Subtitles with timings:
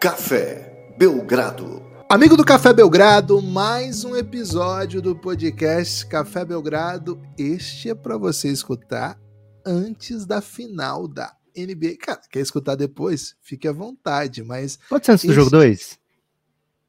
[0.00, 1.82] Café Belgrado.
[2.08, 7.20] Amigo do Café Belgrado, mais um episódio do podcast Café Belgrado.
[7.36, 9.20] Este é para você escutar
[9.62, 11.98] antes da final da NBA.
[12.00, 13.36] Cara, quer escutar depois?
[13.42, 14.78] Fique à vontade, mas.
[14.88, 15.98] Pode ser antes do jogo 2?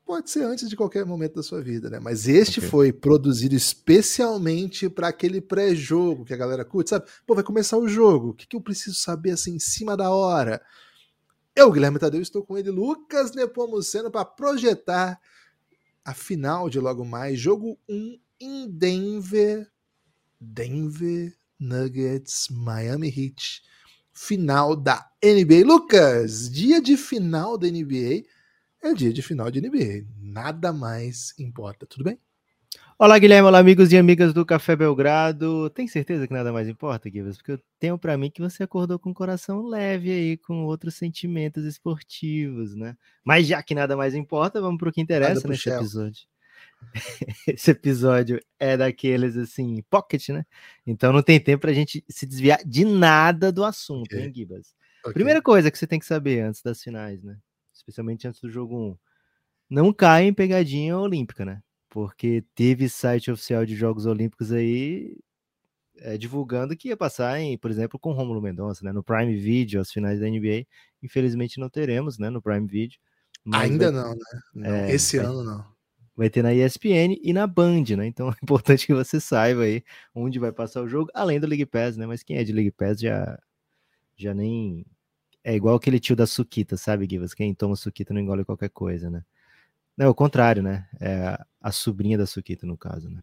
[0.06, 2.00] Pode ser antes de qualquer momento da sua vida, né?
[2.00, 2.70] Mas este okay.
[2.70, 7.08] foi produzido especialmente para aquele pré-jogo que a galera curte, sabe?
[7.28, 8.30] Pô, vai começar o jogo.
[8.30, 10.62] O que, que eu preciso saber assim em cima da hora?
[11.62, 15.22] Eu, Guilherme Tadeu, estou com ele, Lucas Nepomuceno, para projetar
[16.04, 19.72] a final de logo mais, jogo 1 em Denver.
[20.40, 23.62] Denver Nuggets, Miami Heat,
[24.12, 25.64] final da NBA.
[25.64, 28.24] Lucas, dia de final da NBA
[28.82, 30.08] é dia de final de NBA.
[30.20, 32.20] Nada mais importa, tudo bem?
[33.04, 33.48] Olá, Guilherme.
[33.48, 35.72] Olá, amigos e amigas do Café Belgrado.
[35.72, 37.36] Tem certeza que nada mais importa, Guilherme?
[37.36, 40.94] Porque eu tenho para mim que você acordou com o coração leve aí, com outros
[40.94, 42.96] sentimentos esportivos, né?
[43.26, 45.78] Mas já que nada mais importa, vamos para o que interessa nesse Shell.
[45.78, 46.28] episódio.
[47.48, 50.46] Esse episódio é daqueles assim, pocket, né?
[50.86, 54.26] Então não tem tempo para a gente se desviar de nada do assunto, okay.
[54.26, 54.76] hein, Gibas?
[55.00, 55.14] Okay.
[55.14, 57.36] Primeira coisa que você tem que saber antes das finais, né?
[57.74, 58.98] Especialmente antes do jogo 1.
[59.72, 61.64] Não cai em pegadinha olímpica, né?
[61.92, 65.18] Porque teve site oficial de Jogos Olímpicos aí
[65.98, 68.94] é, divulgando que ia passar em, por exemplo, com Romulo Mendonça, né?
[68.94, 70.66] No Prime Video, as finais da NBA.
[71.04, 72.30] Infelizmente não teremos, né?
[72.30, 72.98] No Prime Video.
[73.54, 74.02] Ainda vai...
[74.02, 74.42] não, né?
[74.56, 75.26] Não, é, esse vai...
[75.26, 75.66] ano não.
[76.16, 78.08] Vai ter na ESPN e na Band, né?
[78.08, 79.84] Então é importante que você saiba aí
[80.16, 82.06] onde vai passar o jogo, além do League Pass, né?
[82.06, 83.38] Mas quem é de League Pass já,
[84.16, 84.86] já nem.
[85.44, 87.34] É igual aquele tio da Suquita, sabe, Givas?
[87.34, 89.26] Quem toma Suquita não engole qualquer coisa, né?
[90.02, 90.88] Não, o contrário, né?
[91.00, 93.22] É a sobrinha da Suquita, no caso, né?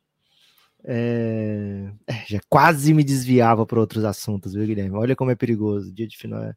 [0.84, 1.92] É...
[2.06, 4.96] É, já quase me desviava para outros assuntos, viu, Guilherme?
[4.96, 5.92] Olha como é perigoso.
[5.92, 6.54] Dia de final, é...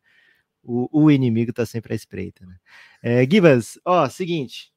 [0.61, 2.55] o, o, inimigo tá sempre à espreita, né?
[3.01, 4.71] É, Gibas, ó, seguinte.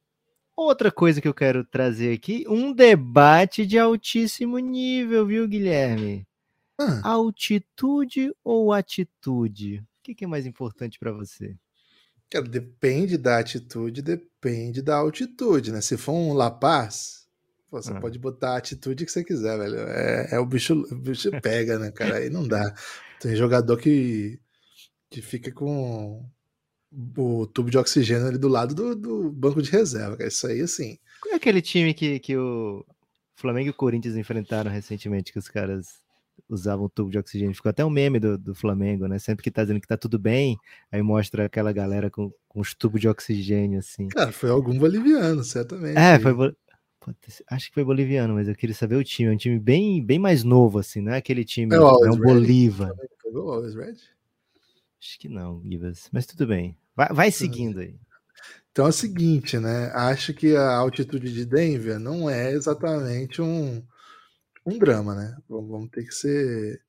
[0.55, 6.27] Outra coisa que eu quero trazer aqui, um debate de altíssimo nível, viu, Guilherme?
[6.79, 7.01] Ah.
[7.03, 9.77] Altitude ou atitude?
[9.77, 11.55] O que, que é mais importante para você?
[12.31, 14.34] Cara, depende da atitude, depende
[14.81, 15.81] da altitude, né?
[15.81, 17.27] Se for um La Paz,
[17.71, 17.99] você ah.
[17.99, 19.77] pode botar a atitude que você quiser, velho.
[19.77, 22.17] É, é o, bicho, o bicho pega, né, cara?
[22.17, 22.73] Aí não dá.
[23.19, 24.39] Tem jogador que,
[25.09, 26.25] que fica com
[27.17, 30.17] o tubo de oxigênio ali do lado do, do banco de reserva.
[30.17, 30.29] Cara.
[30.29, 30.97] Isso aí, assim.
[31.21, 32.85] Qual é aquele time que, que o
[33.35, 36.04] Flamengo e o Corinthians enfrentaram recentemente, que os caras
[36.49, 37.55] usavam tubo de oxigênio.
[37.55, 39.19] Ficou até um meme do, do Flamengo, né?
[39.19, 40.57] Sempre que tá dizendo que tá tudo bem,
[40.91, 44.07] aí mostra aquela galera com, com os tubos de oxigênio, assim.
[44.09, 45.97] Cara, foi algum boliviano, certamente.
[45.97, 46.33] É, foi.
[47.49, 49.29] Acho que foi boliviano, mas eu queria saber o time.
[49.29, 51.73] É um time bem, bem mais novo, assim, não é aquele time.
[51.75, 52.91] É, é um Bolívar.
[54.99, 56.09] Acho que não, Givas.
[56.11, 56.75] Mas tudo bem.
[56.95, 57.95] Vai, vai seguindo aí.
[58.71, 59.91] Então é o seguinte, né?
[59.93, 63.81] Acho que a altitude de Denver não é exatamente um,
[64.65, 65.37] um drama, né?
[65.47, 66.81] Vamos ter que ser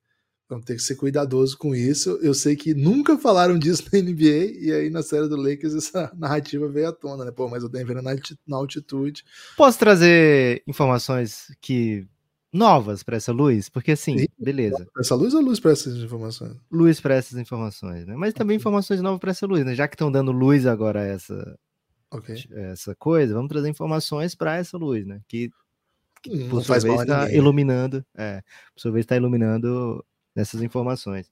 [0.48, 2.19] vamos ter que ser cuidadoso com isso.
[2.22, 6.12] Eu sei que nunca falaram disso na NBA e aí na série do Lakers essa
[6.16, 7.32] narrativa veio à tona, né?
[7.32, 9.25] Pô, mas o Denver na altitude.
[9.56, 12.06] Posso trazer informações que
[12.53, 13.69] novas para essa luz?
[13.69, 14.26] Porque assim, Sim.
[14.38, 14.87] beleza.
[14.98, 16.56] Essa luz ou luz para essas informações?
[16.70, 18.14] Luz para essas informações, né?
[18.16, 19.75] Mas também informações novas para essa luz, né?
[19.75, 21.58] Já que estão dando luz agora a essa
[22.10, 22.47] okay.
[22.53, 25.20] essa coisa, vamos trazer informações para essa luz, né?
[25.28, 25.50] Que
[26.28, 28.42] que por sua vez está iluminando, é,
[28.75, 30.04] por sua vez está iluminando
[30.34, 31.31] nessas informações.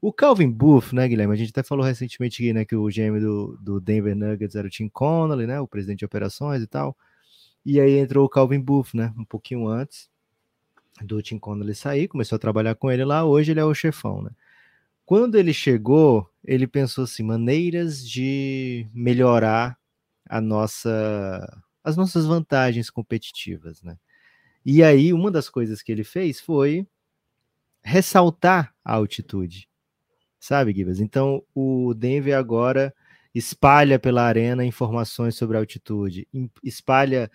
[0.00, 1.32] O Calvin Booth, né, Guilherme?
[1.32, 4.70] A gente até falou recentemente né, que o GM do, do Denver Nuggets era o
[4.70, 6.96] Tim Connolly, né, o presidente de operações e tal.
[7.64, 10.08] E aí entrou o Calvin Booth, né, um pouquinho antes
[11.02, 13.24] do Tim Connolly sair, começou a trabalhar com ele lá.
[13.24, 14.30] Hoje ele é o chefão, né?
[15.04, 19.78] Quando ele chegou, ele pensou assim, maneiras de melhorar
[20.28, 23.96] a nossa, as nossas vantagens competitivas, né?
[24.68, 26.84] E aí, uma das coisas que ele fez foi
[27.84, 29.68] ressaltar a altitude,
[30.40, 30.98] sabe, Gibas?
[30.98, 32.92] Então, o Denver agora
[33.32, 36.26] espalha pela arena informações sobre a altitude,
[36.64, 37.30] espalha.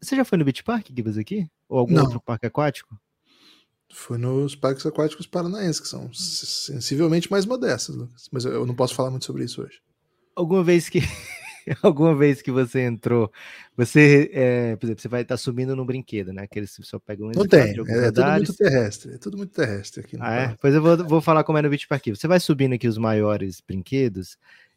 [0.00, 1.48] Você já foi no Beach Park, Gibas, aqui?
[1.68, 2.02] Ou algum Não.
[2.02, 3.00] outro parque aquático?
[3.92, 8.28] Fui nos parques aquáticos paranaenses, que são sensivelmente mais modestos, Lucas.
[8.32, 9.80] Mas eu não posso falar muito sobre isso hoje.
[10.34, 10.98] Alguma vez que
[11.82, 13.30] alguma vez que você entrou,
[13.76, 16.46] você, é, por exemplo, você vai estar tá subindo num brinquedo, né?
[16.46, 19.52] Que eles só pegam um Não tem, é, é, tudo muito terrestre, é tudo muito
[19.52, 20.16] terrestre aqui.
[20.20, 20.56] Ah, é?
[20.60, 22.06] Pois eu vou, vou falar como é no Beach Park.
[22.08, 24.36] Você vai subindo aqui os maiores brinquedos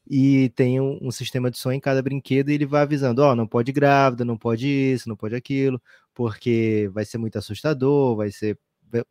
[0.10, 3.32] e tem um, um, sistema de som em cada brinquedo e ele vai avisando, ó,
[3.32, 5.82] oh, não pode grávida, não pode isso, não pode aquilo,
[6.14, 8.58] porque vai ser muito assustador, vai ser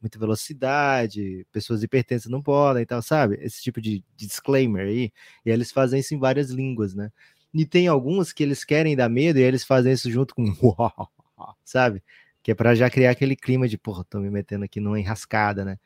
[0.01, 3.39] muita velocidade, pessoas hipertensas não podem e tal, sabe?
[3.41, 5.13] Esse tipo de, de disclaimer aí,
[5.45, 7.11] e eles fazem isso em várias línguas, né?
[7.53, 10.45] E tem alguns que eles querem dar medo e eles fazem isso junto com
[11.65, 12.03] sabe?
[12.43, 15.65] Que é para já criar aquele clima de, porra, tô me metendo aqui numa enrascada,
[15.65, 15.79] né?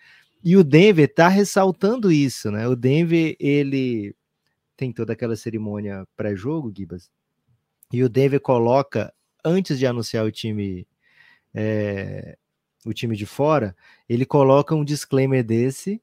[0.42, 2.68] E o Denver tá ressaltando isso, né?
[2.68, 4.14] O Denver, ele
[4.76, 7.10] tem toda aquela cerimônia pré-jogo, Gibas,
[7.92, 9.12] e o Denver coloca,
[9.44, 10.86] antes de anunciar o time
[11.54, 12.36] é,
[12.84, 13.74] o time de fora,
[14.08, 16.02] ele coloca um disclaimer desse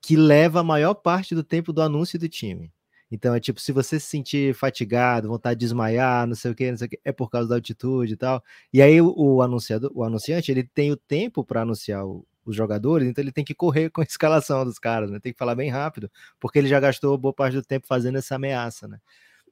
[0.00, 2.72] que leva a maior parte do tempo do anúncio do time.
[3.12, 6.70] Então é tipo, se você se sentir fatigado, vontade de desmaiar, não sei o que,
[6.70, 8.42] não sei o que, é por causa da altitude e tal.
[8.72, 12.56] E aí o, o anunciador, o anunciante, ele tem o tempo para anunciar o, os
[12.56, 15.20] jogadores, então ele tem que correr com a escalação dos caras, né?
[15.20, 16.10] Tem que falar bem rápido,
[16.40, 18.98] porque ele já gastou boa parte do tempo fazendo essa ameaça, né?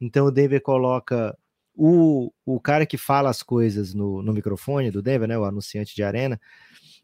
[0.01, 1.37] Então o Denver coloca
[1.77, 5.39] o, o cara que fala as coisas no, no microfone do Denver, né?
[5.39, 6.41] O anunciante de arena,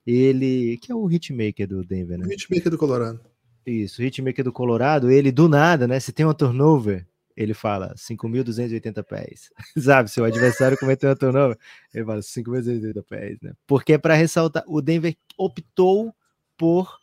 [0.06, 0.79] ele.
[0.79, 2.26] Que é o hitmaker do Denver, né?
[2.26, 3.20] O hitmaker do Colorado.
[3.66, 5.98] Isso, o hitmaker do Colorado, ele do nada, né?
[5.98, 7.04] Se tem uma turnover,
[7.36, 9.50] ele fala 5.280 pés.
[9.76, 10.08] Sabe?
[10.08, 11.58] Se o adversário cometeu uma turnover,
[11.92, 13.52] ele fala 5.280 pés, né?
[13.66, 16.14] Porque é para ressaltar, o Denver optou
[16.56, 16.96] por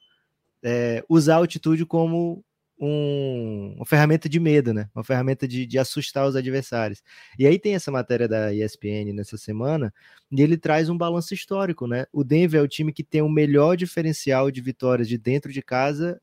[0.63, 2.43] é, usar a altitude como
[2.79, 4.89] um, uma ferramenta de medo, né?
[4.95, 7.03] Uma ferramenta de, de, assustar os adversários.
[7.37, 9.93] E aí tem essa matéria da ESPN nessa semana,
[10.31, 12.05] e ele traz um balanço histórico, né?
[12.11, 15.61] O Denver é o time que tem o melhor diferencial de vitórias de dentro de
[15.61, 16.19] casa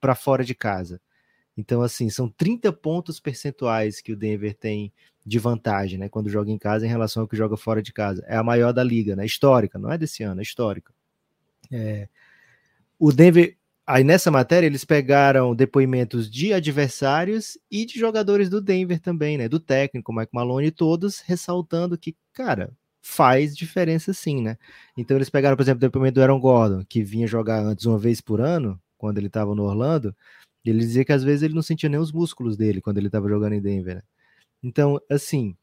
[0.00, 1.00] para fora de casa.
[1.56, 4.92] Então, assim, são 30 pontos percentuais que o Denver tem
[5.24, 6.08] de vantagem, né?
[6.08, 8.24] Quando joga em casa em relação ao que joga fora de casa.
[8.26, 9.26] É a maior da liga, né?
[9.26, 10.92] Histórica, não é desse ano, é histórica.
[11.70, 12.08] É...
[12.98, 13.56] O Denver,
[13.86, 19.48] aí nessa matéria, eles pegaram depoimentos de adversários e de jogadores do Denver também, né?
[19.48, 24.56] Do técnico, Mike Malone, todos ressaltando que, cara, faz diferença sim, né?
[24.96, 27.98] Então eles pegaram, por exemplo, o depoimento do Aaron Gordon, que vinha jogar antes uma
[27.98, 30.14] vez por ano, quando ele estava no Orlando,
[30.64, 33.28] ele dizia que às vezes ele não sentia nem os músculos dele quando ele estava
[33.28, 33.96] jogando em Denver.
[33.96, 34.02] Né?
[34.62, 35.56] Então, assim,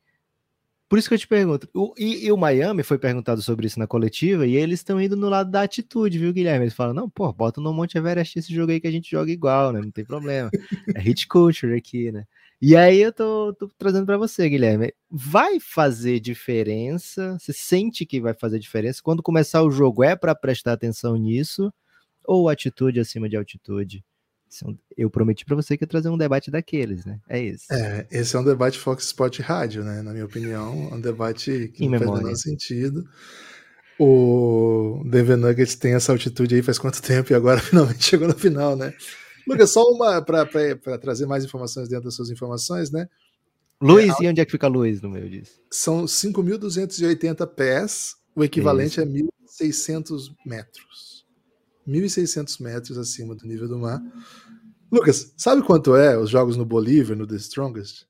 [0.90, 1.70] por isso que eu te pergunto.
[1.74, 5.16] O, e, e, o Miami foi perguntado sobre isso na coletiva e eles estão indo
[5.16, 6.64] no lado da atitude, viu, Guilherme?
[6.64, 9.30] Eles falam: não, pô, bota no Monte Everest esse jogo aí que a gente joga
[9.32, 9.82] igual, né?
[9.82, 10.50] Não tem problema.
[10.96, 12.26] É hit culture aqui, né?
[12.60, 14.92] E aí eu tô, tô trazendo para você, Guilherme.
[15.12, 17.38] Vai fazer diferença?
[17.40, 19.02] Você sente que vai fazer diferença?
[19.04, 21.72] Quando começar o jogo, é para prestar atenção nisso?
[22.28, 24.04] Ou atitude acima de altitude?
[24.64, 27.20] É eu prometi para você que ia trazer um debate daqueles, né?
[27.28, 27.66] É isso.
[27.72, 30.02] É, esse é um debate Fox Sport Rádio, né?
[30.02, 32.24] Na minha opinião, um debate que em não memória.
[32.24, 33.04] faz menor sentido.
[34.00, 38.36] O Denver Nuggets tem essa altitude aí faz quanto tempo e agora finalmente chegou no
[38.36, 38.94] final, né?
[39.48, 40.46] Lucas, só uma para
[41.00, 43.08] trazer mais informações dentro das suas informações, né?
[43.82, 45.62] Luiz, é, e onde é que fica Luiz no meio disso?
[45.72, 49.02] São 5.280 pés, o equivalente Isso.
[49.02, 51.17] a 1.600 metros.
[51.88, 54.02] 1.600 metros acima do nível do mar.
[54.92, 58.06] Lucas, sabe quanto é os jogos no Bolívia, no The Strongest?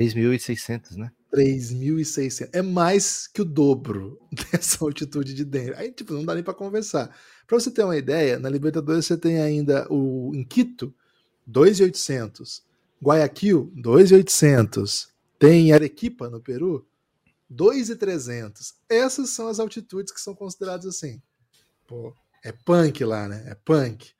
[0.00, 1.12] 3.600, né?
[1.34, 2.50] 3.600.
[2.52, 4.18] É mais que o dobro
[4.52, 5.78] dessa altitude de Denver.
[5.78, 7.14] Aí, tipo, não dá nem para conversar.
[7.46, 10.94] Para você ter uma ideia, na Libertadores você tem ainda o em Quito,
[11.48, 12.62] 2.800.
[13.02, 15.08] Guayaquil, 2.800.
[15.38, 16.86] Tem Arequipa, no Peru,
[17.52, 18.74] 2.300.
[18.88, 21.20] Essas são as altitudes que são consideradas assim.
[21.86, 23.44] Pô, é punk lá, né?
[23.46, 24.12] É punk.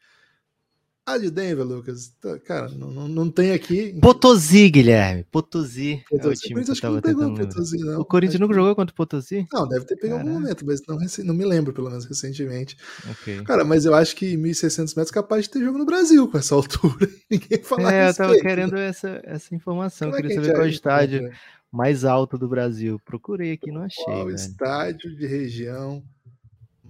[1.05, 3.93] A de Denver, Lucas, tá, cara, não, não, tem aqui.
[4.01, 5.25] Potosí, Guilherme.
[5.25, 6.01] Potosí.
[6.09, 6.29] Potosí.
[6.29, 8.01] É o time que eu tava tentando Potosí, não.
[8.01, 9.45] O Corinthians nunca jogou contra o Potosí?
[9.53, 12.77] Não, deve ter pegado algum momento, mas não, não me lembro, pelo menos recentemente.
[13.11, 13.43] Okay.
[13.43, 16.39] Cara, mas eu acho que 1.600 metros é capaz de ter jogo no Brasil com
[16.39, 17.09] essa altura.
[17.29, 20.09] Ninguém fala É, eu tava querendo essa, essa informação.
[20.09, 21.33] Como é queria saber qual é o estádio
[21.73, 23.01] mais alto do Brasil.
[23.05, 24.05] Procurei aqui, não achei.
[24.05, 24.37] Qual velho.
[24.37, 26.01] estádio de região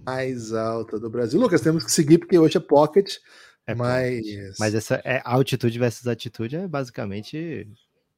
[0.05, 1.39] mais alta do Brasil.
[1.39, 3.17] Lucas, temos que seguir porque hoje é pocket,
[3.65, 4.17] é mas...
[4.17, 4.55] Pocket.
[4.59, 7.67] Mas essa é, altitude versus atitude é basicamente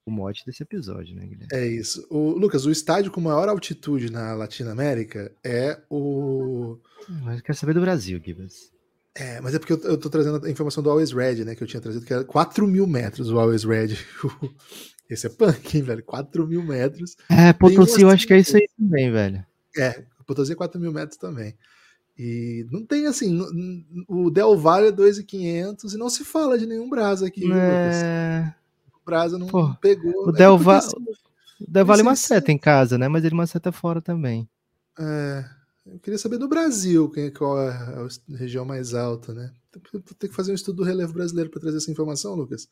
[0.05, 1.47] o mote desse episódio, né, Guilherme?
[1.51, 2.05] É isso.
[2.09, 6.77] O, Lucas, o estádio com maior altitude na Latinoamérica é o...
[7.23, 8.71] Mas eu quero saber do Brasil, Gibbs.
[9.15, 11.63] É, mas é porque eu, eu tô trazendo a informação do Always Red, né, que
[11.63, 13.97] eu tinha trazido, que era 4 mil metros o Always Red.
[15.09, 16.03] Esse é punk, hein, velho?
[16.03, 17.15] 4 mil metros.
[17.29, 19.45] É, Potosí, eu acho que é isso aí também, velho.
[19.77, 21.55] É, Potosí é 4 mil metros também.
[22.17, 23.37] E não tem assim,
[24.07, 27.51] o Del Valle é 2,500 e não se fala de nenhum Brasa aqui.
[27.51, 28.53] É...
[28.93, 30.27] O Brasa não Pô, pegou.
[30.27, 30.79] O é Del, Va...
[31.59, 33.09] o Del Valle maceta em casa, né?
[33.09, 34.47] Mas ele maceta fora também.
[34.97, 35.45] É,
[35.85, 39.51] eu queria saber do Brasil, quem, qual é a região mais alta, né?
[40.17, 42.69] Ter que fazer um estudo do relevo brasileiro para trazer essa informação, Lucas.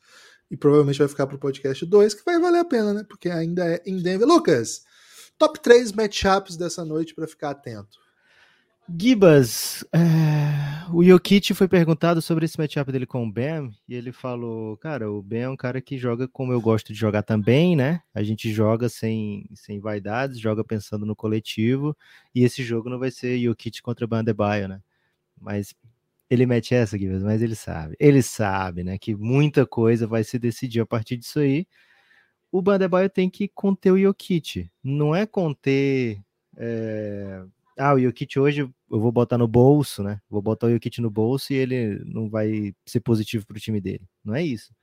[0.50, 3.06] E provavelmente vai ficar para o podcast 2, que vai valer a pena, né?
[3.08, 4.26] Porque ainda é em Denver.
[4.26, 4.86] Lucas,
[5.38, 8.04] top 3 matchups dessa noite para ficar atento.
[9.00, 14.12] Gibas, é, o Jokic foi perguntado sobre esse matchup dele com o Ben e ele
[14.12, 17.78] falou, cara, o Ben é um cara que joga como eu gosto de jogar também,
[17.78, 18.02] né?
[18.14, 21.96] A gente joga sem, sem vaidades, joga pensando no coletivo
[22.36, 24.82] e esse jogo não vai ser Jokic contra Bandebaio, né?
[25.40, 25.74] Mas
[26.30, 30.38] ele mete essa, Gibas, mas ele sabe, ele sabe, né, que muita coisa vai se
[30.40, 31.66] decidir a partir disso aí.
[32.54, 36.22] O Bandebaio tem que conter o Jokic, não é conter...
[36.56, 37.44] É
[37.78, 40.22] ah, o Jokic hoje eu vou botar no bolso, né?
[40.30, 43.82] Vou botar o Jokic no bolso e ele não vai ser positivo para o time
[43.82, 44.08] dele.
[44.24, 44.74] Não é isso.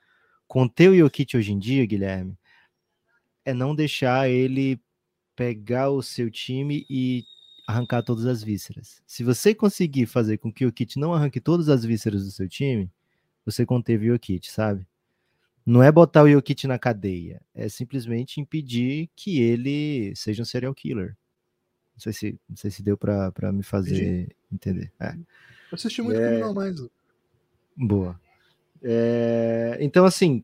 [0.48, 2.36] Conter o Jokic hoje em dia, Guilherme,
[3.44, 4.80] é não deixar ele
[5.36, 7.24] pegar o seu time e
[7.66, 9.00] arrancar todas as vísceras.
[9.06, 12.48] Se você conseguir fazer com que o Jokic não arranque todas as vísceras do seu
[12.48, 12.90] time,
[13.44, 14.86] você conteve o Jokic, sabe?
[15.64, 20.74] Não é botar o Jokic na cadeia, é simplesmente impedir que ele seja um serial
[20.74, 21.16] killer.
[21.94, 24.36] Não sei se, não sei se deu para me fazer Entendi.
[24.52, 24.92] entender.
[24.98, 25.12] É.
[25.14, 26.26] Eu assisti muito é...
[26.26, 26.76] Criminal mais.
[27.76, 28.18] Boa.
[28.82, 29.76] É...
[29.80, 30.42] Então, assim,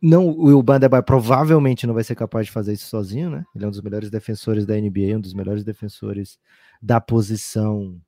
[0.00, 3.44] não, o Bandebaio provavelmente não vai ser capaz de fazer isso sozinho, né?
[3.54, 6.38] Ele é um dos melhores defensores da NBA, um dos melhores defensores
[6.80, 8.00] da posição,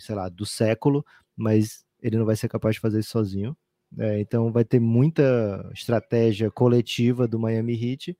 [0.00, 1.04] sei lá, do século,
[1.36, 3.56] mas ele não vai ser capaz de fazer isso sozinho.
[3.98, 8.16] É, então vai ter muita estratégia coletiva do Miami Heat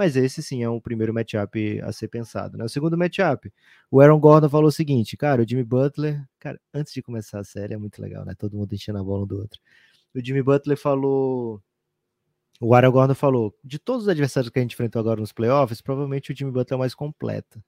[0.00, 2.56] mas esse sim é o primeiro matchup a ser pensado.
[2.56, 2.64] Né?
[2.64, 3.52] O segundo matchup,
[3.90, 7.44] o Aaron Gordon falou o seguinte, cara, o Jimmy Butler, cara, antes de começar a
[7.44, 8.34] série é muito legal, né?
[8.34, 9.60] Todo mundo enchendo a bola um do outro.
[10.14, 11.62] O Jimmy Butler falou,
[12.58, 15.82] o Aaron Gordon falou, de todos os adversários que a gente enfrentou agora nos playoffs,
[15.82, 17.62] provavelmente o Jimmy Butler é o mais completo.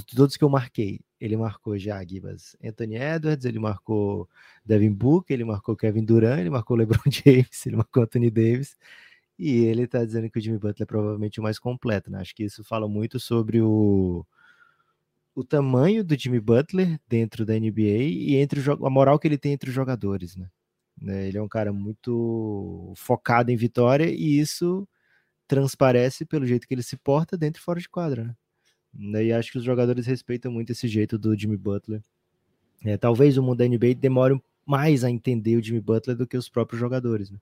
[0.00, 4.28] De todos que eu marquei, ele marcou já Gibas Anthony Edwards, ele marcou
[4.64, 8.76] Devin Booker, ele marcou Kevin Durant, ele marcou LeBron James, ele marcou Anthony Davis.
[9.38, 12.20] E ele tá dizendo que o Jimmy Butler é provavelmente o mais completo, né?
[12.20, 14.24] Acho que isso fala muito sobre o,
[15.34, 19.38] o tamanho do Jimmy Butler dentro da NBA e entre o, a moral que ele
[19.38, 20.48] tem entre os jogadores, né?
[21.00, 21.28] né?
[21.28, 24.88] Ele é um cara muito focado em vitória e isso
[25.46, 28.36] transparece pelo jeito que ele se porta dentro e fora de quadra, né?
[28.94, 32.02] E acho que os jogadores respeitam muito esse jeito do Jimmy Butler.
[32.84, 36.36] É, talvez o mundo da NBA demore mais a entender o Jimmy Butler do que
[36.36, 37.38] os próprios jogadores, né?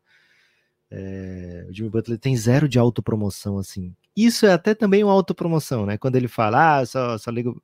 [0.91, 3.95] É, o Jimmy Butler tem zero de autopromoção, assim.
[4.17, 5.97] Isso é até também uma autopromoção, né?
[5.97, 7.63] Quando ele fala, ah, só, só ligo.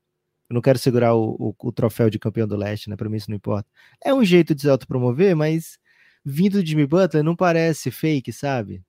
[0.48, 2.94] Eu não quero segurar o, o, o, troféu de campeão do leste, né?
[2.96, 3.68] Pra mim isso não importa.
[4.04, 5.78] É um jeito de se autopromover, mas
[6.24, 8.82] vindo de Jimmy Butler não parece fake, sabe?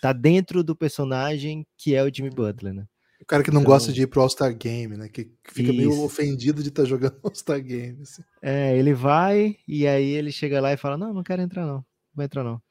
[0.00, 2.86] Tá dentro do personagem que é o Jimmy Butler, né?
[3.26, 3.72] O cara que não então...
[3.72, 5.08] gosta de ir pro All-Star Game, né?
[5.08, 5.76] Que fica Isso.
[5.76, 8.00] meio ofendido de estar tá jogando All-Star Game.
[8.00, 8.22] Assim.
[8.40, 11.78] É, ele vai e aí ele chega lá e fala: Não, não quero entrar, não.
[11.78, 12.62] Não vou entrar, não.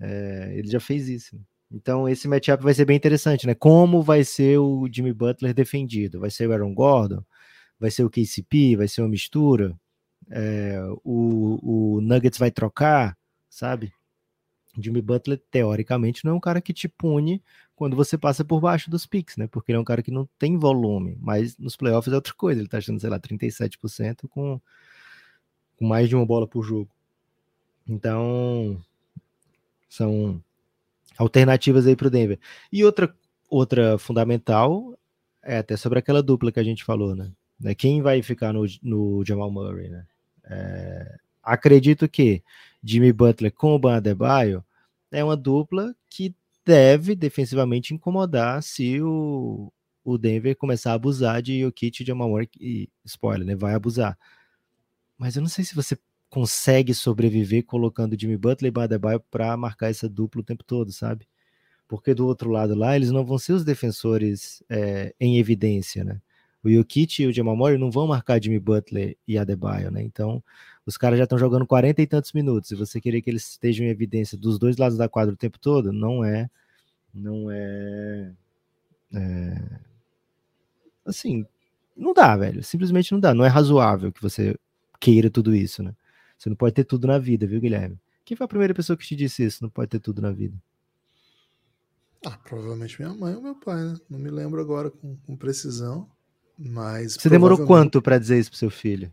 [0.00, 1.34] É, ele já fez isso.
[1.34, 1.42] Né?
[1.72, 3.56] Então esse matchup vai ser bem interessante, né?
[3.56, 6.20] Como vai ser o Jimmy Butler defendido?
[6.20, 7.24] Vai ser o Aaron Gordon?
[7.76, 8.76] Vai ser o KCP?
[8.76, 9.76] Vai ser uma mistura?
[10.30, 13.18] É, o, o Nuggets vai trocar,
[13.50, 13.92] sabe?
[14.78, 17.42] Jimmy Butler, teoricamente, não é um cara que te pune
[17.74, 19.46] quando você passa por baixo dos picks, né?
[19.46, 22.60] Porque ele é um cara que não tem volume, mas nos playoffs é outra coisa.
[22.60, 24.60] Ele tá achando, sei lá, 37% com,
[25.76, 26.90] com mais de uma bola por jogo.
[27.86, 28.82] Então,
[29.88, 30.42] são
[31.16, 32.38] alternativas aí para o Denver.
[32.72, 33.14] E outra,
[33.48, 34.98] outra fundamental
[35.42, 37.32] é até sobre aquela dupla que a gente falou, né?
[37.58, 40.06] né quem vai ficar no, no Jamal Murray, né?
[40.44, 42.42] É, acredito que
[42.82, 44.64] Jimmy Butler com o Ban Adebayo
[45.10, 46.34] é uma dupla que
[46.64, 49.72] deve defensivamente incomodar se o,
[50.04, 53.54] o Denver começar a abusar de Jokic e Jamal Murray, e spoiler, né?
[53.56, 54.18] Vai abusar.
[55.16, 55.98] Mas eu não sei se você
[56.30, 61.26] consegue sobreviver colocando Jimmy Butler e Badebaio para marcar essa dupla o tempo todo, sabe?
[61.88, 66.20] Porque do outro lado lá, eles não vão ser os defensores é, em evidência, né?
[66.62, 70.02] O Jokic e o Jamal Murray não vão marcar Jimmy Butler e Adebayo, né?
[70.02, 70.42] Então,
[70.88, 73.84] os caras já estão jogando 40 e tantos minutos, e você querer que eles estejam
[73.84, 76.48] em evidência dos dois lados da quadra o tempo todo, não é...
[77.12, 78.32] Não é...
[79.12, 79.80] é
[81.04, 81.44] assim,
[81.94, 82.62] não dá, velho.
[82.62, 83.34] Simplesmente não dá.
[83.34, 84.56] Não é razoável que você
[84.98, 85.94] queira tudo isso, né?
[86.38, 87.98] Você não pode ter tudo na vida, viu, Guilherme?
[88.24, 89.62] Quem foi a primeira pessoa que te disse isso?
[89.62, 90.56] Não pode ter tudo na vida.
[92.24, 93.96] Ah, provavelmente minha mãe ou meu pai, né?
[94.08, 96.08] Não me lembro agora com, com precisão,
[96.58, 97.14] mas...
[97.14, 99.12] Você demorou quanto para dizer isso pro seu filho?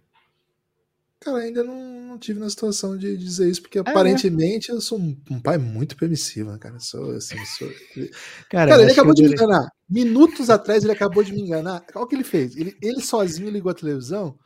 [1.19, 4.99] Cara, ainda não, não tive na situação de dizer isso, porque é, aparentemente eu sou
[4.99, 6.79] um, um, pai muito permissivo, né, cara?
[6.79, 7.67] Sou assim, sou...
[8.49, 9.69] Cara, cara ele acabou de me enganar.
[9.89, 11.83] Minutos atrás ele acabou de me enganar.
[11.95, 12.55] Olha o que ele fez.
[12.55, 14.37] Ele, ele sozinho ligou a televisão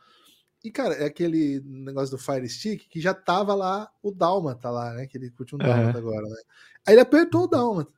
[0.62, 4.92] e, cara, é aquele negócio do Fire Stick que já tava lá o Dálmata lá,
[4.92, 5.06] né?
[5.06, 6.08] Que ele curtiu um Dálmata uhum.
[6.08, 6.36] agora, né?
[6.86, 7.90] Aí ele apertou o Dálmata.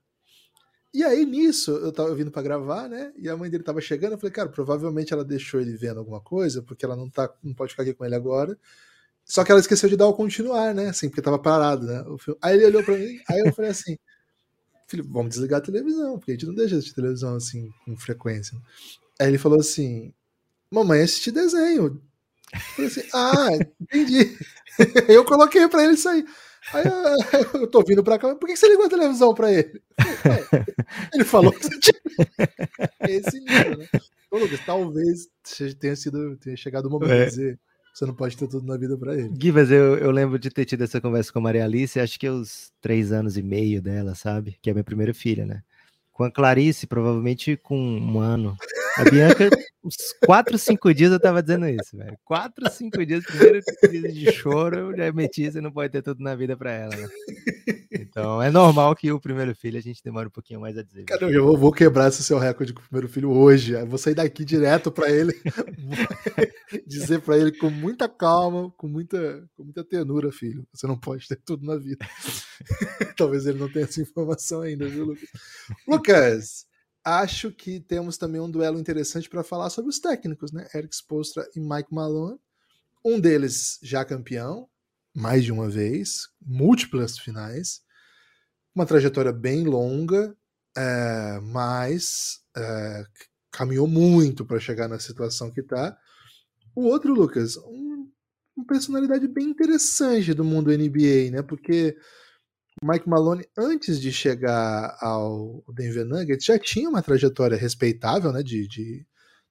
[0.95, 3.13] E aí, nisso, eu tava vindo para gravar, né?
[3.17, 4.13] E a mãe dele tava chegando.
[4.13, 7.55] Eu falei, cara, provavelmente ela deixou ele vendo alguma coisa, porque ela não, tá, não
[7.55, 8.59] pode ficar aqui com ele agora.
[9.25, 10.89] Só que ela esqueceu de dar o continuar, né?
[10.89, 12.05] Assim, porque tava parado, né?
[12.43, 13.97] Aí ele olhou para mim, aí eu falei assim:
[14.87, 18.59] filho, vamos desligar a televisão, porque a gente não deixa de televisão assim com frequência.
[19.19, 20.13] Aí ele falou assim:
[20.71, 22.03] mamãe assistir desenho.
[22.53, 23.49] Eu falei assim: ah,
[23.81, 24.37] entendi.
[25.09, 26.27] eu coloquei para ele sair.
[26.73, 26.85] Aí
[27.55, 29.83] eu, tô vindo pra cá, por que você ligou a televisão pra ele?
[31.13, 32.01] Ele falou que você tinha.
[33.09, 33.87] Esse nível, né?
[34.31, 35.29] Ô, Lucas, talvez
[35.79, 37.25] tenha sido tenha chegado o momento é.
[37.25, 37.61] de dizer
[37.93, 39.31] você não pode ter tudo na vida para ele.
[39.39, 42.29] Givas, eu, eu lembro de ter tido essa conversa com a Maria Alice, acho que
[42.29, 44.57] os três anos e meio dela, sabe?
[44.63, 45.63] Que é a minha primeira filha, né?
[46.11, 48.57] Com a Clarice, provavelmente com um ano.
[48.97, 49.49] A Bianca,
[49.83, 52.17] uns quatro, cinco dias eu tava dizendo isso, velho.
[52.25, 56.23] Quatro, cinco dias, primeiro crise de choro, eu já meti, você não pode ter tudo
[56.23, 57.09] na vida para ela, né?
[57.93, 61.05] Então é normal que o primeiro filho a gente demore um pouquinho mais a dizer.
[61.05, 63.73] Cara, eu vou quebrar esse seu recorde com o primeiro filho hoje.
[63.73, 65.33] Eu vou sair daqui direto para ele,
[66.87, 70.67] dizer para ele com muita calma, com muita, com muita tenura, filho.
[70.73, 72.07] Você não pode ter tudo na vida.
[73.17, 75.29] Talvez ele não tenha essa informação ainda, viu, Lucas?
[75.87, 76.67] Lucas,
[77.05, 80.69] acho que temos também um duelo interessante para falar sobre os técnicos, né?
[80.75, 82.39] Eric Spoelstra e Mike Malone.
[83.05, 84.69] Um deles já campeão,
[85.15, 87.83] mais de uma vez, múltiplas finais,
[88.75, 90.37] uma trajetória bem longa,
[90.77, 93.05] é, mas é,
[93.51, 95.97] caminhou muito para chegar na situação que está.
[96.75, 98.11] O outro, Lucas, um,
[98.57, 101.43] uma personalidade bem interessante do mundo NBA, né?
[101.43, 101.97] Porque
[102.83, 108.43] Mike Malone, antes de chegar ao Denver Nuggets, já tinha uma trajetória respeitável, né?
[108.43, 109.07] De, de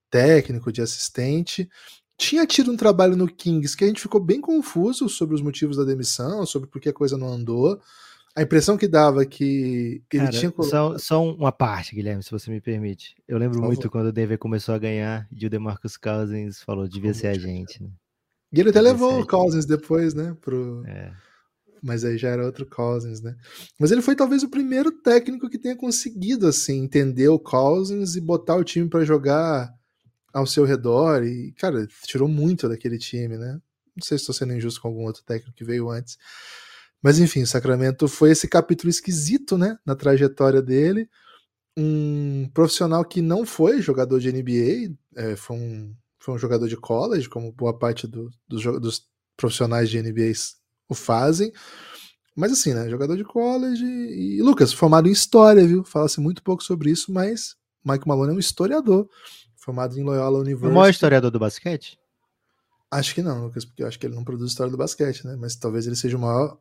[0.10, 1.70] técnico, de assistente.
[2.18, 5.78] Tinha tido um trabalho no Kings que a gente ficou bem confuso sobre os motivos
[5.78, 7.80] da demissão, sobre por que a coisa não andou.
[8.36, 12.32] A impressão que dava que, que Cara, ele tinha só, só, uma parte, Guilherme, se
[12.32, 13.16] você me permite.
[13.28, 17.14] Eu lembro muito quando o Denver começou a ganhar e o DeMarcus Cousins falou, devia
[17.14, 17.82] ser a gente.
[17.82, 17.90] Né?
[18.54, 20.36] E ele até devia levou o Cousins depois, né?
[20.40, 20.84] Pro...
[20.86, 21.12] É.
[21.82, 23.36] Mas aí já era outro Cousins, né?
[23.80, 28.22] Mas ele foi talvez o primeiro técnico que tenha conseguido, assim, entender o Cousins e
[28.22, 29.74] botar o time para jogar
[30.32, 31.24] ao seu redor.
[31.24, 33.60] E, cara, tirou muito daquele time, né?
[33.96, 36.18] Não sei se estou sendo injusto com algum outro técnico que veio antes.
[37.02, 41.10] Mas enfim, Sacramento foi esse capítulo esquisito, né, na trajetória dele.
[41.76, 46.78] Um profissional que não foi jogador de NBA, é, foi, um, foi um jogador de
[46.78, 50.32] college, como boa parte do, do, dos profissionais de NBA
[50.92, 51.52] o fazem.
[52.36, 55.84] Mas assim, né, jogador de college e, Lucas, formado em história, viu?
[55.84, 59.10] Fala-se muito pouco sobre isso, mas Mike Malone é um historiador,
[59.56, 60.72] formado em Loyola University.
[60.72, 61.98] O maior historiador do basquete?
[62.90, 65.36] Acho que não, Lucas, porque eu acho que ele não produz história do basquete, né?
[65.40, 66.58] Mas talvez ele seja o maior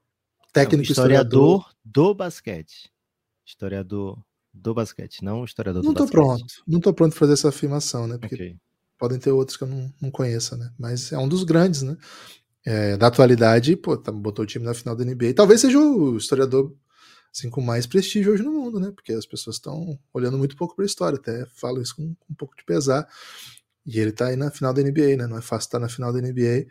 [0.52, 2.90] Técnico é historiador, historiador, do basquete.
[3.46, 4.18] Historiador
[4.52, 6.16] do basquete, não historiador não do basquete.
[6.16, 6.54] Não tô pronto.
[6.66, 8.18] Não tô pronto para fazer essa afirmação, né?
[8.18, 8.56] Porque okay.
[8.98, 10.72] podem ter outros que eu não, não conheça, né?
[10.78, 11.96] Mas é um dos grandes, né?
[12.64, 15.34] É, da atualidade, pô, tá, botou o time na final da NBA.
[15.34, 16.74] Talvez seja o historiador
[17.32, 18.90] assim, com mais prestígio hoje no mundo, né?
[18.94, 22.32] Porque as pessoas estão olhando muito pouco para a história, até falo isso com, com,
[22.32, 23.08] um pouco de pesar.
[23.86, 25.26] E ele tá aí na final da NBA, né?
[25.26, 26.66] Não é fácil estar na final da NBA.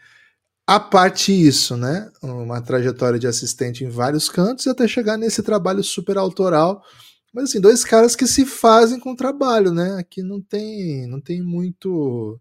[0.67, 2.11] A parte isso, né?
[2.21, 6.83] Uma trajetória de assistente em vários cantos e até chegar nesse trabalho super autoral.
[7.33, 9.95] Mas assim, dois caras que se fazem com o trabalho, né?
[9.99, 12.39] Aqui não tem, não tem muito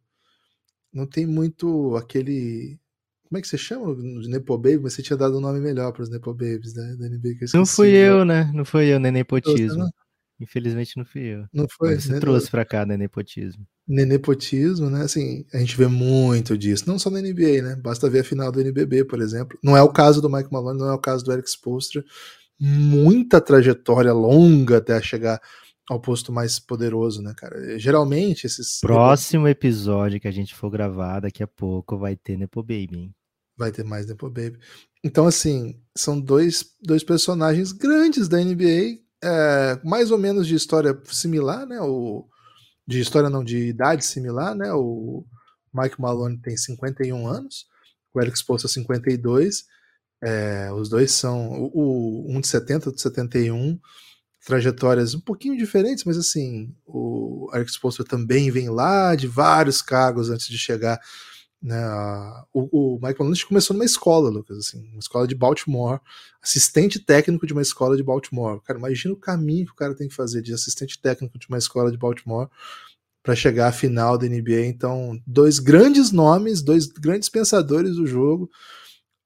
[0.92, 2.78] não tem muito aquele
[3.28, 3.94] como é que você chama?
[3.94, 6.96] De Nepo Baby, mas você tinha dado um nome melhor para os Nepo Babies, né?
[6.98, 8.50] Da NBA que eu Não fui eu, né?
[8.54, 9.88] Não foi eu, nem nepotismo.
[10.40, 11.44] Infelizmente não fui eu.
[11.52, 11.94] Não foi?
[11.94, 12.20] Mas você né?
[12.20, 13.66] trouxe para cá, né, nepotismo.
[13.86, 15.02] Nepotismo, né?
[15.02, 17.76] Assim, a gente vê muito disso, não só na NBA, né?
[17.76, 19.58] Basta ver a final do NBB, por exemplo.
[19.62, 22.04] Não é o caso do Mike Malone, não é o caso do Eric Spoelstra.
[22.58, 25.40] Muita trajetória longa até chegar
[25.88, 27.78] ao posto mais poderoso, né, cara?
[27.78, 32.62] Geralmente esses próximo episódio que a gente for gravar daqui a pouco vai ter Nepo
[32.62, 33.14] Baby, hein?
[33.58, 34.58] Vai ter mais Nepo Baby.
[35.02, 40.98] Então, assim, são dois, dois personagens grandes da NBA é, mais ou menos de história
[41.06, 41.80] similar, né?
[41.80, 42.26] O,
[42.86, 44.72] de história não, de idade similar, né?
[44.72, 45.24] O
[45.74, 47.66] Mike Malone tem 51 anos,
[48.14, 49.64] o Eric Spoelstra 52.
[50.22, 53.78] É, os dois são o, o, um de 70, outro de 71,
[54.44, 60.30] trajetórias um pouquinho diferentes, mas assim, o Eric Spoelstra também vem lá de vários cargos
[60.30, 60.98] antes de chegar
[61.60, 61.76] né,
[62.52, 66.00] o, o Michael Lynch começou numa escola, Lucas, assim, uma escola de Baltimore,
[66.40, 68.60] assistente técnico de uma escola de Baltimore.
[68.62, 71.58] Cara, imagina o caminho que o cara tem que fazer de assistente técnico de uma
[71.58, 72.48] escola de Baltimore
[73.22, 74.66] para chegar à final da NBA.
[74.66, 78.48] Então, dois grandes nomes, dois grandes pensadores do jogo.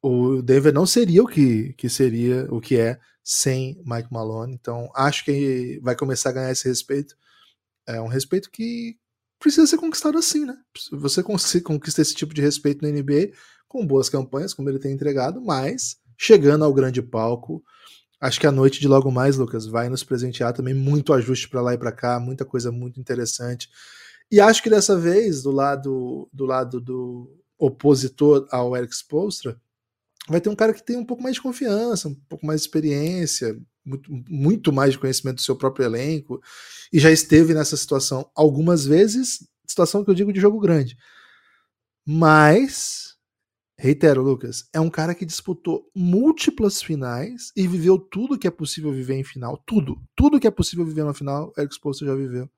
[0.03, 4.55] O Denver não seria o que, que seria, o que é, sem Mike Malone.
[4.55, 7.15] Então, acho que vai começar a ganhar esse respeito.
[7.87, 8.97] É um respeito que
[9.43, 10.57] precisa ser conquistado assim, né?
[10.93, 11.23] Você
[11.61, 13.33] conquista esse tipo de respeito na NBA
[13.67, 17.63] com boas campanhas, como ele tem entregado, mas chegando ao grande palco.
[18.21, 21.61] Acho que a noite de logo mais, Lucas, vai nos presentear também muito ajuste para
[21.61, 23.69] lá e para cá, muita coisa muito interessante.
[24.31, 29.61] E acho que dessa vez, do lado do lado do opositor ao Eric Spoelstra,
[30.29, 32.67] vai ter um cara que tem um pouco mais de confiança, um pouco mais de
[32.67, 36.41] experiência, muito, muito mais de conhecimento do seu próprio elenco,
[36.93, 40.97] e já esteve nessa situação algumas vezes, situação que eu digo de jogo grande.
[42.05, 43.17] Mas,
[43.79, 48.93] reitero, Lucas, é um cara que disputou múltiplas finais e viveu tudo que é possível
[48.93, 49.57] viver em final.
[49.67, 50.03] Tudo.
[50.17, 52.51] Tudo que é possível viver na final, Eric Spoelstra já viveu.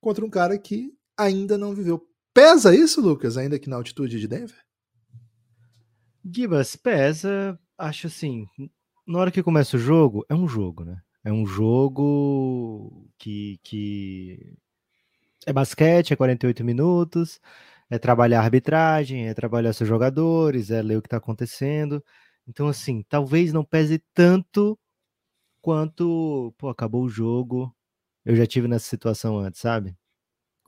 [0.00, 2.06] Contra um cara que ainda não viveu.
[2.34, 4.58] Pesa isso, Lucas, ainda que na altitude de Denver?
[6.24, 8.46] Gibas, pesa, acho assim,
[9.12, 11.00] na hora que começa o jogo, é um jogo, né?
[11.24, 14.56] É um jogo que, que
[15.46, 17.40] é basquete, é 48 minutos,
[17.90, 22.02] é trabalhar a arbitragem, é trabalhar seus jogadores, é ler o que está acontecendo.
[22.48, 24.78] Então, assim, talvez não pese tanto
[25.60, 27.74] quanto, pô, acabou o jogo,
[28.24, 29.96] eu já tive nessa situação antes, sabe?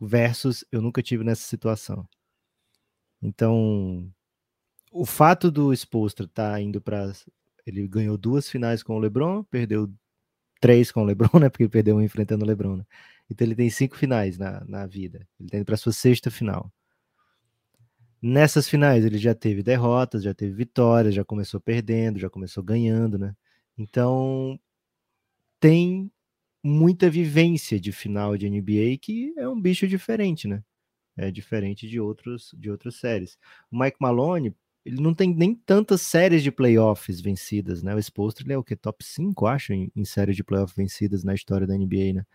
[0.00, 2.08] Versus eu nunca tive nessa situação.
[3.22, 4.12] Então,
[4.92, 5.72] o fato do
[6.24, 7.12] estar tá indo para.
[7.66, 9.92] Ele ganhou duas finais com o LeBron, perdeu
[10.60, 11.48] três com o LeBron, né?
[11.48, 12.76] Porque ele perdeu um enfrentando o LeBron.
[12.78, 12.84] Né?
[13.30, 15.26] Então ele tem cinco finais na, na vida.
[15.38, 16.72] Ele indo para sua sexta final.
[18.20, 23.18] Nessas finais ele já teve derrotas, já teve vitórias, já começou perdendo, já começou ganhando,
[23.18, 23.36] né?
[23.76, 24.58] Então
[25.60, 26.10] tem
[26.62, 30.62] muita vivência de final de NBA que é um bicho diferente, né?
[31.16, 33.38] É diferente de outros de outras séries.
[33.70, 37.94] O Mike Malone, ele não tem nem tantas séries de playoffs vencidas, né?
[37.94, 38.76] O exposto ele é o que?
[38.76, 42.26] Top 5, acho, em, em séries de playoffs vencidas na história da NBA, né?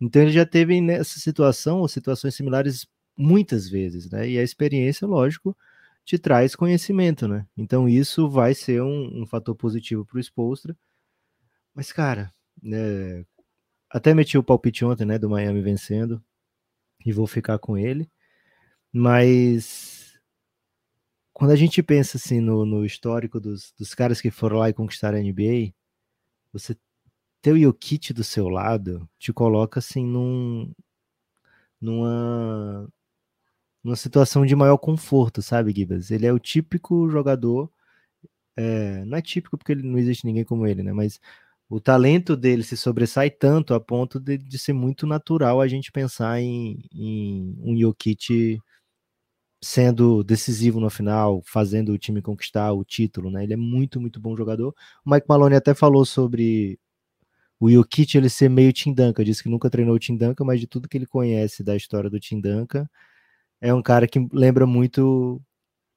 [0.00, 2.86] Então ele já teve nessa situação ou situações similares
[3.16, 4.28] muitas vezes, né?
[4.28, 5.56] E a experiência, lógico,
[6.04, 7.46] te traz conhecimento, né?
[7.56, 10.76] Então isso vai ser um, um fator positivo para o Spolstra.
[11.74, 12.30] Mas, cara,
[12.62, 13.24] né,
[13.90, 16.22] até meti o palpite ontem, né, do Miami vencendo,
[17.04, 18.10] e vou ficar com ele.
[18.92, 19.93] Mas
[21.34, 24.72] quando a gente pensa assim no, no histórico dos, dos caras que foram lá e
[24.72, 25.74] conquistaram a NBA,
[26.52, 26.76] você
[27.42, 30.72] ter o Jokic do seu lado te coloca assim num,
[31.80, 32.88] numa,
[33.82, 36.10] numa situação de maior conforto, sabe, Gibas?
[36.10, 37.70] Ele é o típico jogador,
[38.56, 40.92] é, não é típico porque não existe ninguém como ele, né?
[40.92, 41.20] Mas
[41.68, 45.90] o talento dele se sobressai tanto a ponto de, de ser muito natural a gente
[45.90, 48.60] pensar em, em um Jokic
[49.64, 53.44] sendo decisivo no final, fazendo o time conquistar o título, né?
[53.44, 54.74] Ele é muito, muito bom jogador.
[55.04, 56.78] O Mike Maloney até falou sobre
[57.58, 60.60] o Jokic ele ser meio Tim Duncan, disse que nunca treinou o Tim Duncan, mas
[60.60, 62.86] de tudo que ele conhece da história do Tim Duncan,
[63.60, 65.40] é um cara que lembra muito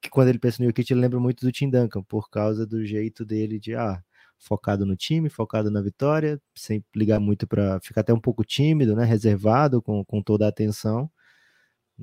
[0.01, 2.85] que quando ele pensa no Jokic, ele lembra muito do Tim Duncan, por causa do
[2.85, 4.01] jeito dele de ah,
[4.39, 8.95] focado no time, focado na vitória, sem ligar muito para ficar até um pouco tímido,
[8.95, 11.11] né, reservado com, com toda a atenção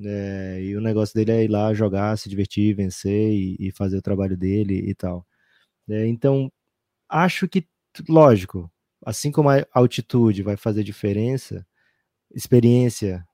[0.03, 3.97] é, e o negócio dele é ir lá jogar, se divertir, vencer e, e fazer
[3.97, 5.25] o trabalho dele e tal.
[5.89, 6.51] É, então,
[7.09, 7.67] acho que,
[8.09, 8.71] lógico,
[9.05, 11.65] assim como a altitude vai fazer diferença,
[12.33, 13.27] experiência,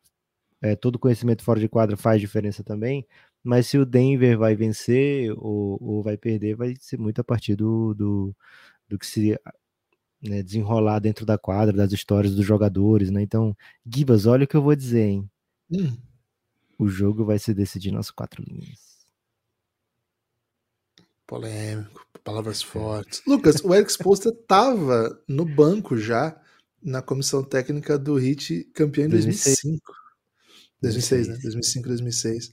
[0.61, 3.07] é, todo conhecimento fora de quadra faz diferença também,
[3.43, 7.55] mas se o Denver vai vencer ou, ou vai perder, vai ser muito a partir
[7.55, 8.35] do, do,
[8.89, 9.39] do que se
[10.21, 13.21] né, desenrolar dentro da quadra, das histórias dos jogadores, né?
[13.23, 15.31] Então, Gibas, olha o que eu vou dizer, hein?
[15.71, 16.10] Hum
[16.81, 19.05] o jogo vai se decidir nas quatro linhas.
[21.27, 23.21] Polêmico, palavras fortes.
[23.27, 26.35] Lucas, o Eric Spoelstra estava no banco já
[26.81, 29.79] na comissão técnica do Hit campeão em 2005.
[30.81, 31.33] 2006, 2006 né?
[31.43, 32.51] 2005, 2006.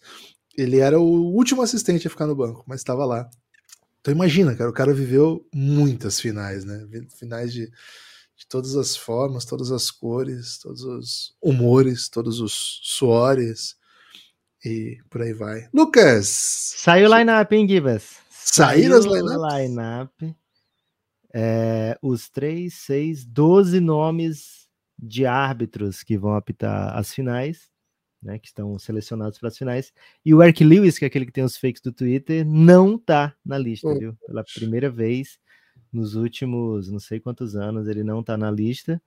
[0.58, 3.30] Ele era o último assistente a ficar no banco, mas estava lá.
[4.02, 6.86] Então imagina, cara, o cara viveu muitas finais, né?
[7.18, 13.77] Finais de, de todas as formas, todas as cores, todos os humores, todos os suores
[14.64, 15.68] e por aí vai.
[15.72, 16.28] Lucas!
[16.76, 18.18] Saiu o line-up, hein, Gibas?
[18.30, 20.24] Saíram as line-up?
[20.24, 20.36] line
[21.32, 24.68] é, os 3, 6, 12 nomes
[24.98, 27.70] de árbitros que vão apitar as finais,
[28.20, 29.92] né, que estão selecionados para as finais.
[30.24, 33.34] E o Eric Lewis, que é aquele que tem os fakes do Twitter, não tá
[33.44, 33.98] na lista, oh.
[33.98, 34.16] viu?
[34.26, 35.38] Pela primeira vez
[35.92, 39.00] nos últimos não sei quantos anos, ele não tá na lista.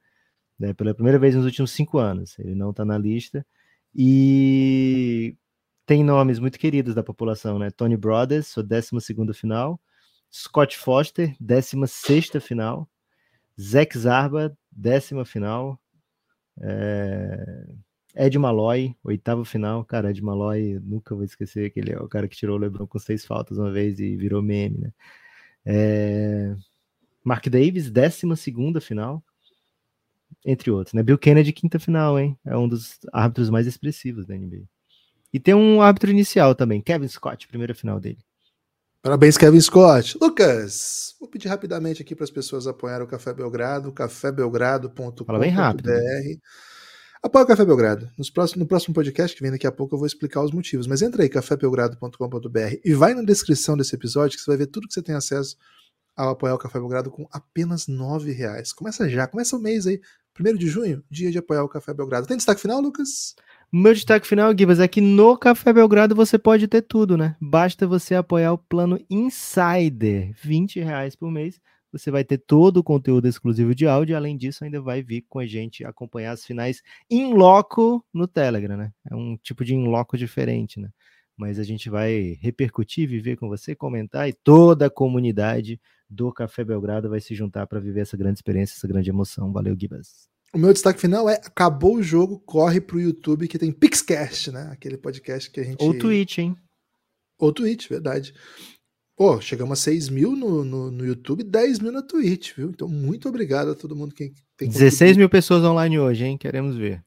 [0.58, 3.46] Né, pela primeira vez nos últimos cinco anos, ele não tá na lista.
[3.94, 5.36] E
[5.92, 7.70] tem nomes muito queridos da população, né?
[7.70, 9.78] Tony Brothers, sua 12 final.
[10.32, 12.90] Scott Foster, 16 final.
[13.60, 15.78] Zek Zarba, décima final.
[16.62, 17.66] É...
[18.16, 19.84] Ed Malloy, oitavo final.
[19.84, 22.88] Cara, Ed Malloy, nunca vou esquecer que ele é o cara que tirou o LeBron
[22.88, 24.94] com seis faltas uma vez e virou meme, né?
[25.66, 26.56] É...
[27.22, 29.22] Mark Davis, décima segunda final.
[30.46, 31.04] Entre outros, né?
[31.04, 32.40] Bill Kennedy, quinta final, hein?
[32.46, 34.70] É um dos árbitros mais expressivos da NBA.
[35.34, 38.20] E tem um árbitro inicial também, Kevin Scott, primeira final dele.
[39.02, 40.18] Parabéns, Kevin Scott.
[40.22, 45.26] Lucas, vou pedir rapidamente aqui para as pessoas apoiarem o Café Belgrado, cafébelgrado.com.br.
[45.26, 45.90] Fala bem rápido.
[47.24, 48.10] Apoia o Café Belgrado.
[48.18, 50.86] Nos próximos, no próximo podcast que vem daqui a pouco eu vou explicar os motivos.
[50.86, 54.88] Mas entra aí, cafébelgrado.com.br e vai na descrição desse episódio que você vai ver tudo
[54.88, 55.56] que você tem acesso
[56.16, 58.74] ao apoiar o Café Belgrado com apenas R$ reais.
[58.74, 60.00] Começa já, começa o mês aí.
[60.34, 62.28] Primeiro de junho, dia de apoiar o Café Belgrado.
[62.28, 63.36] Tem destaque final, Lucas?
[63.74, 67.38] Meu destaque final, Gibas, é que no Café Belgrado você pode ter tudo, né?
[67.40, 71.58] Basta você apoiar o plano Insider, 20 reais por mês.
[71.90, 74.18] Você vai ter todo o conteúdo exclusivo de áudio.
[74.18, 78.76] Além disso, ainda vai vir com a gente acompanhar as finais em loco no Telegram,
[78.76, 78.92] né?
[79.10, 80.90] É um tipo de in loco diferente, né?
[81.38, 85.80] Mas a gente vai repercutir, viver com você, comentar e toda a comunidade
[86.10, 89.50] do Café Belgrado vai se juntar para viver essa grande experiência, essa grande emoção.
[89.54, 90.31] Valeu, Gibas.
[90.54, 94.70] O meu destaque final é: acabou o jogo, corre pro YouTube que tem Pixcast, né?
[94.72, 95.82] Aquele podcast que a gente.
[95.82, 96.58] Ou Twitch, hein?
[97.40, 98.34] Ou Twitch, verdade.
[99.16, 102.70] Pô, chegamos a 6 mil no, no, no, YouTube 10 mil na Twitch, viu?
[102.70, 104.70] Então, muito obrigado a todo mundo que tem.
[104.70, 106.38] 16 mil pessoas online hoje, hein?
[106.38, 107.04] Queremos ver.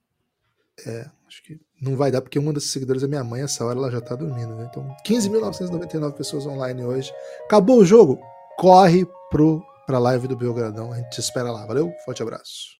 [0.86, 3.78] É, acho que não vai dar, porque uma das seguidoras é minha mãe, essa hora
[3.78, 4.68] ela já tá dormindo, né?
[4.70, 7.12] Então, 15.999 pessoas online hoje.
[7.46, 8.20] Acabou o jogo?
[8.56, 10.92] Corre pro, pra live do Belgradão.
[10.92, 11.66] A gente te espera lá.
[11.66, 11.92] Valeu?
[12.04, 12.72] Forte abraço.